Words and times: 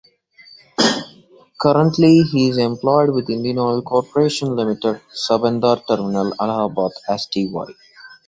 Currently, 1.61 2.23
he 2.31 2.49
is 2.49 2.57
employed 2.57 3.11
with 3.11 3.29
Indian 3.29 3.59
Oil 3.59 3.83
Corporation 3.83 4.55
Limited, 4.55 4.99
Subedar 5.13 5.85
Terminal, 5.87 6.33
Allahabad 6.39 6.89
as 7.07 7.27
Dy. 7.27 7.53